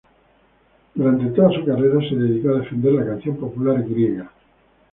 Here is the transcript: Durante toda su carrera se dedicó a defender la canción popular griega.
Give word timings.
Durante 0.95 1.27
toda 1.29 1.51
su 1.51 1.63
carrera 1.63 1.99
se 2.09 2.15
dedicó 2.15 2.49
a 2.49 2.61
defender 2.61 2.93
la 2.93 3.05
canción 3.05 3.37
popular 3.37 3.83
griega. 3.87 4.31